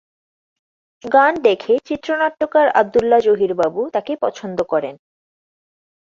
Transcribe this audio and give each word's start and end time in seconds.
গান 1.03 1.33
দেখে 1.43 1.73
চিত্রনাট্যকার 1.85 2.67
আব্দুল্লাহ 2.71 3.19
জহির 3.19 3.53
বাবু 3.53 3.81
তাকে 3.93 4.13
পছন্দ 4.15 4.57
করেন। 4.63 4.95